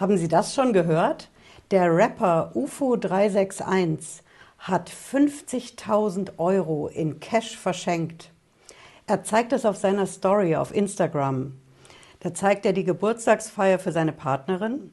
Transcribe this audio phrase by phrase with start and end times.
[0.00, 1.28] Haben Sie das schon gehört?
[1.70, 4.22] Der Rapper UFO 361
[4.58, 8.30] hat 50.000 Euro in Cash verschenkt.
[9.06, 11.52] Er zeigt es auf seiner Story auf Instagram.
[12.20, 14.90] Da zeigt er die Geburtstagsfeier für seine Partnerin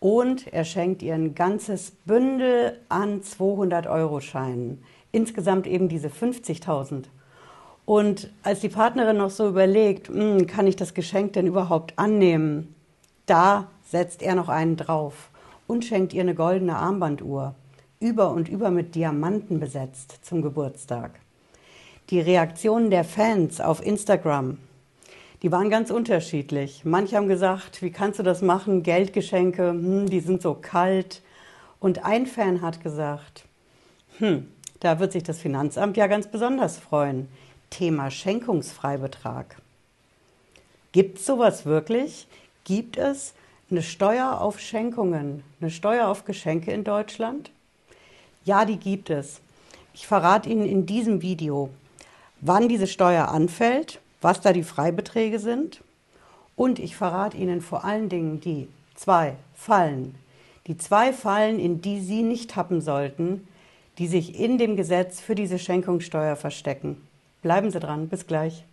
[0.00, 4.82] und er schenkt ihr ein ganzes Bündel an 200-Euro-Scheinen.
[5.10, 7.04] Insgesamt eben diese 50.000.
[7.84, 12.74] Und als die Partnerin noch so überlegt, hm, kann ich das Geschenk denn überhaupt annehmen,
[13.26, 15.28] da setzt er noch einen drauf
[15.66, 17.54] und schenkt ihr eine goldene Armbanduhr,
[18.00, 21.20] über und über mit Diamanten besetzt zum Geburtstag.
[22.08, 24.56] Die Reaktionen der Fans auf Instagram,
[25.42, 26.86] die waren ganz unterschiedlich.
[26.86, 28.82] Manche haben gesagt, wie kannst du das machen?
[28.82, 31.20] Geldgeschenke, hm, die sind so kalt.
[31.78, 33.44] Und ein Fan hat gesagt,
[34.18, 34.48] hm,
[34.80, 37.28] da wird sich das Finanzamt ja ganz besonders freuen.
[37.68, 39.56] Thema Schenkungsfreibetrag.
[40.92, 42.26] Gibt es sowas wirklich?
[42.64, 43.34] Gibt es
[43.72, 47.50] eine Steuer auf Schenkungen, eine Steuer auf Geschenke in Deutschland?
[48.44, 49.40] Ja, die gibt es.
[49.94, 51.70] Ich verrate Ihnen in diesem Video,
[52.40, 55.82] wann diese Steuer anfällt, was da die Freibeträge sind
[56.54, 60.14] und ich verrate Ihnen vor allen Dingen die zwei Fallen,
[60.66, 63.48] die zwei Fallen, in die Sie nicht tappen sollten,
[63.98, 66.96] die sich in dem Gesetz für diese Schenkungssteuer verstecken.
[67.40, 68.64] Bleiben Sie dran, bis gleich.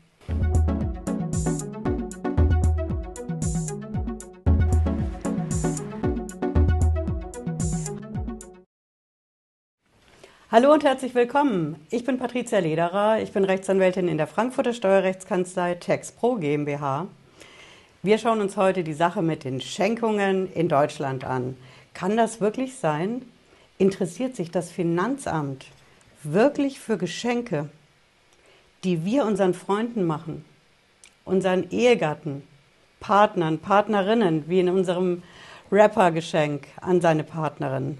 [10.51, 11.75] Hallo und herzlich willkommen.
[11.91, 13.21] Ich bin Patricia Lederer.
[13.21, 17.05] Ich bin Rechtsanwältin in der Frankfurter Steuerrechtskanzlei TaxPro GmbH.
[18.01, 21.55] Wir schauen uns heute die Sache mit den Schenkungen in Deutschland an.
[21.93, 23.21] Kann das wirklich sein?
[23.77, 25.67] Interessiert sich das Finanzamt
[26.23, 27.69] wirklich für Geschenke,
[28.83, 30.45] die wir unseren Freunden machen,
[31.25, 32.41] unseren Ehegatten,
[32.99, 35.21] Partnern, Partnerinnen, wie in unserem
[35.71, 37.99] Rapper-Geschenk an seine Partnerin?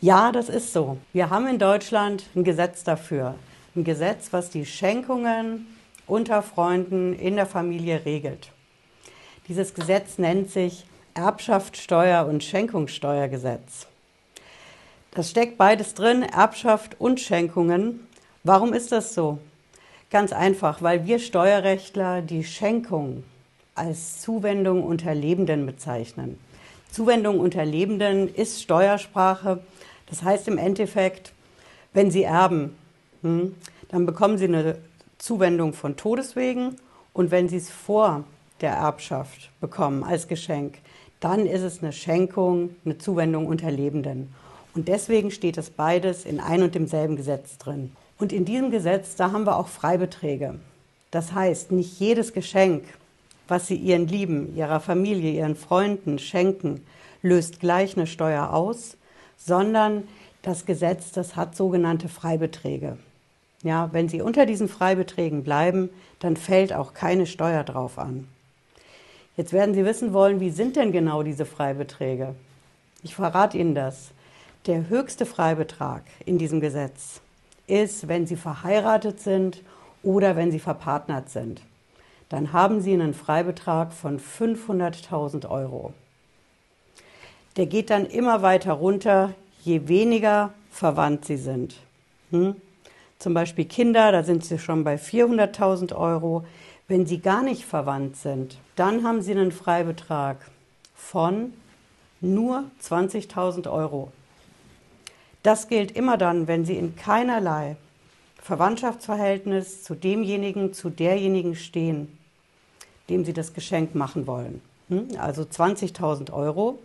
[0.00, 0.98] Ja, das ist so.
[1.12, 3.34] Wir haben in Deutschland ein Gesetz dafür.
[3.74, 5.66] Ein Gesetz, was die Schenkungen
[6.06, 8.52] unter Freunden in der Familie regelt.
[9.48, 13.88] Dieses Gesetz nennt sich Erbschaftssteuer- und Schenkungssteuergesetz.
[15.10, 18.06] Das steckt beides drin, Erbschaft und Schenkungen.
[18.44, 19.38] Warum ist das so?
[20.10, 23.24] Ganz einfach, weil wir Steuerrechtler die Schenkung
[23.74, 26.38] als Zuwendung unter Lebenden bezeichnen.
[26.88, 29.60] Zuwendung unter Lebenden ist Steuersprache
[30.08, 31.32] das heißt im Endeffekt,
[31.92, 32.76] wenn Sie erben,
[33.22, 33.54] hm,
[33.88, 34.78] dann bekommen Sie eine
[35.18, 36.76] Zuwendung von Todeswegen
[37.12, 38.24] und wenn Sie es vor
[38.60, 40.78] der Erbschaft bekommen als Geschenk,
[41.20, 44.32] dann ist es eine Schenkung, eine Zuwendung unter Lebenden.
[44.74, 47.92] Und deswegen steht das beides in ein und demselben Gesetz drin.
[48.18, 50.58] Und in diesem Gesetz, da haben wir auch Freibeträge.
[51.10, 52.84] Das heißt, nicht jedes Geschenk,
[53.48, 56.84] was Sie Ihren Lieben, Ihrer Familie, Ihren Freunden schenken,
[57.22, 58.96] löst gleich eine Steuer aus,
[59.38, 60.06] sondern
[60.42, 62.98] das Gesetz, das hat sogenannte Freibeträge.
[63.62, 65.90] Ja, wenn Sie unter diesen Freibeträgen bleiben,
[66.20, 68.28] dann fällt auch keine Steuer drauf an.
[69.36, 72.34] Jetzt werden Sie wissen wollen, wie sind denn genau diese Freibeträge?
[73.02, 74.10] Ich verrate Ihnen das.
[74.66, 77.20] Der höchste Freibetrag in diesem Gesetz
[77.66, 79.62] ist, wenn Sie verheiratet sind
[80.02, 81.62] oder wenn Sie verpartnert sind.
[82.28, 85.94] Dann haben Sie einen Freibetrag von 500.000 Euro
[87.58, 91.74] der geht dann immer weiter runter, je weniger verwandt sie sind.
[92.30, 92.54] Hm?
[93.18, 96.44] Zum Beispiel Kinder, da sind sie schon bei 400.000 Euro.
[96.86, 100.36] Wenn sie gar nicht verwandt sind, dann haben sie einen Freibetrag
[100.94, 101.52] von
[102.20, 104.12] nur 20.000 Euro.
[105.42, 107.76] Das gilt immer dann, wenn sie in keinerlei
[108.40, 112.16] Verwandtschaftsverhältnis zu demjenigen, zu derjenigen stehen,
[113.08, 114.62] dem sie das Geschenk machen wollen.
[114.88, 115.08] Hm?
[115.18, 116.78] Also 20.000 Euro.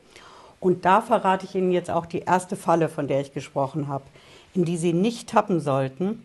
[0.63, 4.05] Und da verrate ich Ihnen jetzt auch die erste Falle, von der ich gesprochen habe,
[4.53, 6.23] in die Sie nicht tappen sollten.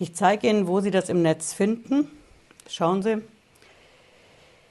[0.00, 2.10] Ich zeige Ihnen, wo Sie das im Netz finden.
[2.68, 3.22] Schauen Sie.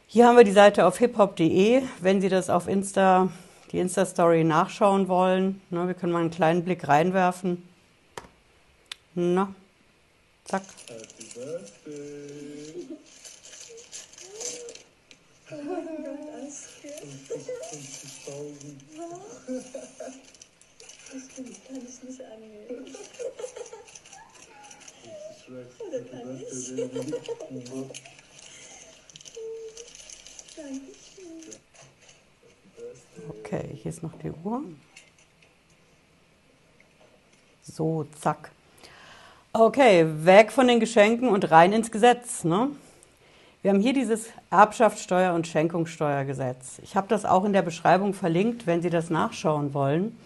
[0.08, 1.84] Hier haben wir die Seite auf hiphop.de.
[2.02, 3.30] Wenn Sie das auf Insta,
[3.72, 7.64] die Insta-Story nachschauen wollen, ne, wir können mal einen kleinen Blick reinwerfen.
[9.16, 9.56] Na,
[10.44, 10.64] zack.
[10.90, 12.88] Happy Birthday.
[33.28, 34.64] Okay, hier ist noch die Uhr.
[37.62, 38.52] So, zack.
[39.52, 42.46] Okay, weg von den Geschenken und rein ins Gesetz.
[42.46, 42.72] Ne?
[43.62, 46.80] Wir haben hier dieses Erbschaftssteuer- und Schenkungssteuergesetz.
[46.82, 50.18] Ich habe das auch in der Beschreibung verlinkt, wenn Sie das nachschauen wollen.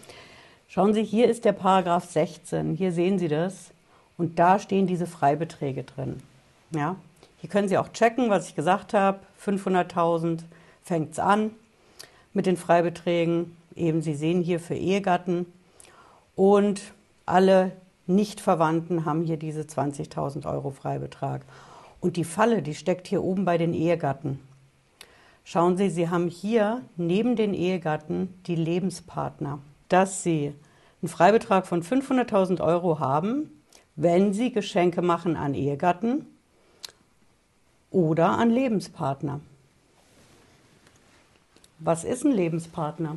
[0.68, 2.72] Schauen Sie, hier ist der Paragraph 16.
[2.72, 3.72] Hier sehen Sie das.
[4.16, 6.22] Und da stehen diese Freibeträge drin.
[6.70, 6.96] Ja?
[7.36, 9.18] Hier können Sie auch checken, was ich gesagt habe.
[9.44, 10.44] 500.000
[10.82, 11.50] fängt es an
[12.32, 13.54] mit den Freibeträgen.
[13.74, 15.44] Eben, Sie sehen hier für Ehegatten.
[16.36, 16.80] Und
[17.26, 17.72] alle
[18.06, 21.42] Nichtverwandten haben hier diese 20.000 Euro Freibetrag.
[22.06, 24.38] Und die Falle, die steckt hier oben bei den Ehegatten.
[25.42, 29.58] Schauen Sie, Sie haben hier neben den Ehegatten die Lebenspartner,
[29.88, 30.54] dass Sie
[31.02, 33.50] einen Freibetrag von 500.000 Euro haben,
[33.96, 36.26] wenn Sie Geschenke machen an Ehegatten
[37.90, 39.40] oder an Lebenspartner.
[41.80, 43.16] Was ist ein Lebenspartner?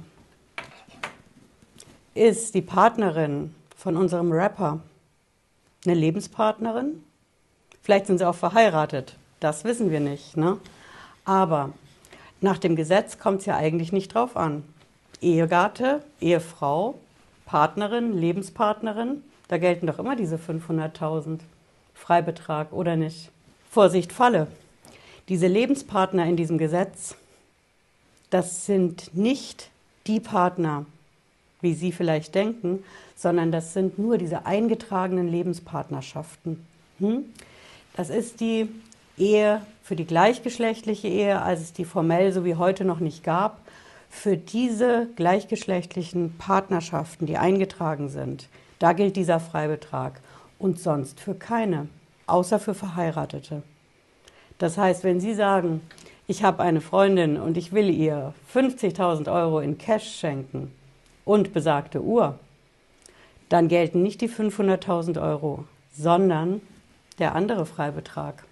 [2.16, 4.80] Ist die Partnerin von unserem Rapper
[5.86, 7.04] eine Lebenspartnerin?
[7.84, 9.16] Vielleicht sind sie auch verheiratet.
[9.40, 10.38] Das wissen wir nicht.
[10.38, 10.58] Ne?
[11.26, 11.72] Aber
[12.42, 14.64] nach dem Gesetz kommt es ja eigentlich nicht drauf an.
[15.22, 16.96] Ehegatte, Ehefrau,
[17.46, 21.40] Partnerin, Lebenspartnerin, da gelten doch immer diese 500.000
[21.96, 23.32] Freibetrag, oder nicht?
[23.70, 24.48] Vorsicht, Falle.
[25.28, 27.16] Diese Lebenspartner in diesem Gesetz,
[28.30, 29.70] das sind nicht
[30.08, 30.86] die Partner,
[31.62, 32.84] wie Sie vielleicht denken,
[33.16, 36.66] sondern das sind nur diese eingetragenen Lebenspartnerschaften.
[37.00, 37.26] Hm?
[38.00, 38.70] Das ist die
[39.18, 43.60] Ehe für die gleichgeschlechtliche Ehe, als es die formell so wie heute noch nicht gab.
[44.10, 48.48] Für diese gleichgeschlechtlichen Partnerschaften, die eingetragen sind,
[48.80, 50.22] da gilt dieser Freibetrag
[50.60, 51.90] und sonst für keine,
[52.26, 53.64] außer für Verheiratete.
[54.60, 55.82] Das heißt, wenn Sie sagen,
[56.26, 60.72] ich habe eine Freundin und ich will ihr 50.000 Euro in Cash schenken
[61.26, 62.40] und besagte Uhr,
[63.50, 66.62] dann gelten nicht die 500.000 Euro, sondern
[67.20, 68.44] der andere Freibetrag.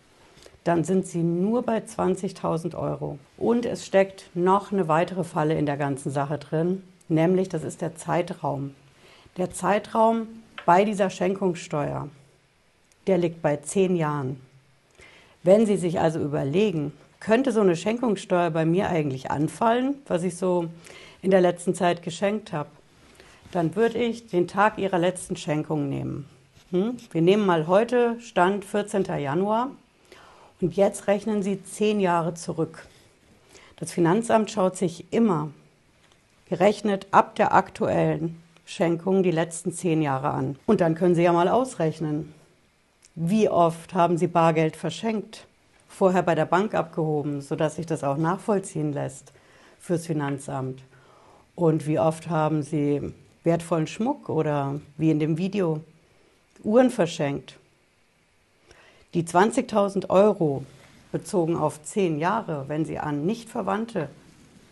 [0.63, 3.19] Dann sind Sie nur bei 20.000 Euro.
[3.37, 7.81] Und es steckt noch eine weitere Falle in der ganzen Sache drin, nämlich das ist
[7.81, 8.75] der Zeitraum.
[9.37, 10.27] Der Zeitraum
[10.65, 12.09] bei dieser Schenkungssteuer,
[13.07, 14.41] der liegt bei zehn Jahren.
[15.43, 16.91] Wenn Sie sich also überlegen,
[17.21, 20.67] könnte so eine Schenkungssteuer bei mir eigentlich anfallen, was ich so
[21.21, 22.69] in der letzten Zeit geschenkt habe,
[23.51, 26.27] dann würde ich den Tag Ihrer letzten Schenkung nehmen.
[26.71, 26.97] Hm?
[27.11, 29.05] Wir nehmen mal heute Stand 14.
[29.05, 29.71] Januar
[30.59, 32.85] und jetzt rechnen Sie zehn Jahre zurück.
[33.77, 35.51] Das Finanzamt schaut sich immer
[36.49, 40.59] gerechnet ab der aktuellen Schenkung die letzten zehn Jahre an.
[40.65, 42.33] Und dann können Sie ja mal ausrechnen,
[43.15, 45.47] wie oft haben Sie Bargeld verschenkt,
[45.87, 49.31] vorher bei der Bank abgehoben, sodass sich das auch nachvollziehen lässt
[49.79, 50.83] fürs Finanzamt.
[51.55, 53.13] Und wie oft haben Sie
[53.45, 55.79] wertvollen Schmuck oder wie in dem Video
[56.63, 57.57] Uhren verschenkt.
[59.13, 60.65] Die 20.000 Euro
[61.11, 64.09] bezogen auf zehn Jahre, wenn Sie an Nichtverwandte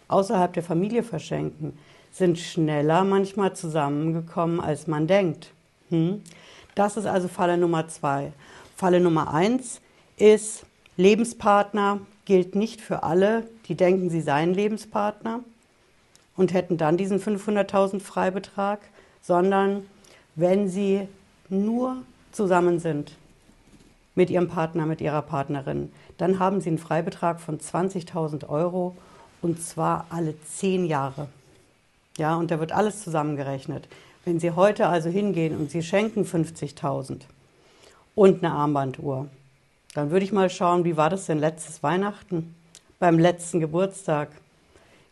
[0.08, 1.78] außerhalb der Familie verschenken,
[2.12, 5.52] sind schneller manchmal zusammengekommen, als man denkt.
[5.90, 6.22] Hm?
[6.76, 8.32] Das ist also Falle Nummer zwei.
[8.76, 9.82] Falle Nummer eins
[10.18, 10.66] ist,
[10.98, 15.42] Lebenspartner gilt nicht für alle, die denken, sie seien Lebenspartner
[16.36, 18.80] und hätten dann diesen 500.000 Freibetrag,
[19.22, 19.86] sondern
[20.36, 21.08] wenn sie
[21.50, 21.98] nur
[22.32, 23.14] zusammen sind
[24.16, 28.96] mit ihrem Partner, mit ihrer Partnerin, dann haben sie einen Freibetrag von 20.000 Euro
[29.42, 31.28] und zwar alle zehn Jahre.
[32.18, 33.88] Ja, und da wird alles zusammengerechnet.
[34.24, 37.22] Wenn Sie heute also hingehen und Sie schenken 50.000
[38.16, 39.28] und eine Armbanduhr,
[39.94, 42.56] dann würde ich mal schauen, wie war das denn letztes Weihnachten,
[42.98, 44.30] beim letzten Geburtstag?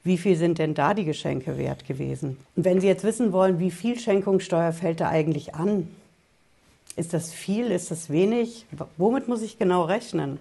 [0.04, 2.38] Wie viel sind denn da die Geschenke wert gewesen?
[2.56, 5.88] Und wenn Sie jetzt wissen wollen, wie viel Schenkungssteuer fällt da eigentlich an,
[6.96, 7.72] ist das viel?
[7.72, 8.66] Ist das wenig?
[8.98, 10.40] Womit muss ich genau rechnen?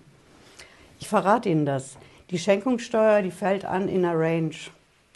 [1.00, 1.96] Ich verrate Ihnen das.
[2.30, 4.54] Die Schenkungssteuer, die fällt an in einer Range.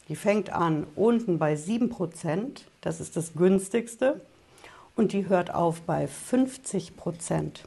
[0.08, 4.20] Die fängt an unten bei 7%, das ist das günstigste,
[4.94, 7.60] und die hört auf bei 50%.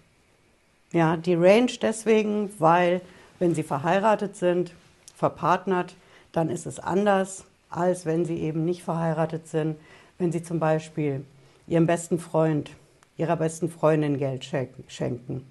[0.91, 3.01] Ja, die Range deswegen, weil
[3.39, 4.73] wenn Sie verheiratet sind,
[5.15, 5.95] verpartnert,
[6.31, 9.75] dann ist es anders, als wenn Sie eben nicht verheiratet sind.
[10.17, 11.23] Wenn Sie zum Beispiel
[11.67, 12.71] Ihrem besten Freund
[13.19, 14.45] ihrer besten Freundin Geld
[14.87, 15.45] schenken.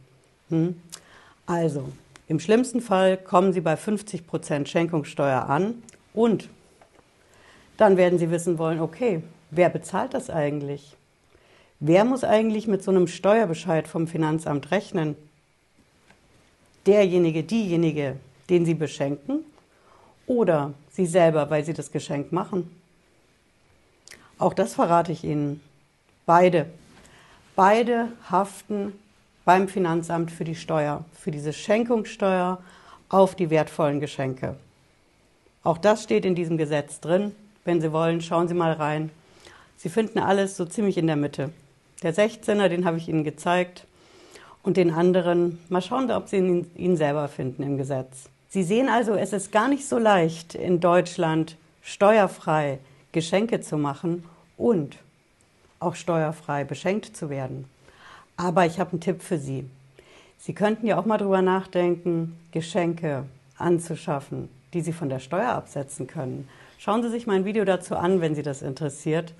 [0.48, 0.80] Hm?
[1.46, 1.84] Also,
[2.26, 5.82] im schlimmsten Fall kommen Sie bei 50 Prozent Schenkungssteuer an
[6.14, 6.48] und
[7.76, 10.96] dann werden Sie wissen wollen, okay, wer bezahlt das eigentlich?
[11.80, 15.14] Wer muss eigentlich mit so einem Steuerbescheid vom Finanzamt rechnen?
[16.86, 18.16] Derjenige, diejenige,
[18.50, 19.44] den Sie beschenken
[20.26, 22.70] oder Sie selber, weil Sie das Geschenk machen?
[24.38, 25.60] Auch das verrate ich Ihnen.
[26.26, 26.66] Beide
[27.58, 28.92] Beide haften
[29.44, 32.62] beim Finanzamt für die Steuer, für diese Schenkungssteuer
[33.08, 34.54] auf die wertvollen Geschenke.
[35.64, 37.34] Auch das steht in diesem Gesetz drin.
[37.64, 39.10] Wenn Sie wollen, schauen Sie mal rein.
[39.76, 41.50] Sie finden alles so ziemlich in der Mitte.
[42.04, 43.88] Der 16er, den habe ich Ihnen gezeigt.
[44.62, 48.30] Und den anderen, mal schauen, ob Sie ihn, ihn selber finden im Gesetz.
[48.48, 52.78] Sie sehen also, es ist gar nicht so leicht, in Deutschland steuerfrei
[53.10, 54.22] Geschenke zu machen
[54.56, 54.96] und
[55.80, 57.66] auch steuerfrei beschenkt zu werden.
[58.36, 59.68] Aber ich habe einen Tipp für Sie.
[60.38, 63.24] Sie könnten ja auch mal drüber nachdenken, Geschenke
[63.56, 66.48] anzuschaffen, die Sie von der Steuer absetzen können.
[66.78, 69.34] Schauen Sie sich mein Video dazu an, wenn Sie das interessiert.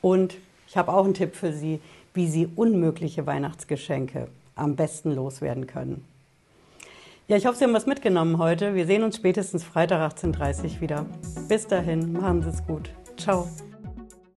[0.00, 0.36] Und
[0.68, 1.80] ich habe auch einen Tipp für Sie,
[2.14, 6.04] wie Sie unmögliche Weihnachtsgeschenke am besten loswerden können.
[7.26, 8.74] Ja, ich hoffe, Sie haben was mitgenommen heute.
[8.74, 11.06] Wir sehen uns spätestens Freitag 18.30 Uhr wieder.
[11.48, 12.90] Bis dahin, machen Sie es gut.
[13.16, 13.48] Ciao.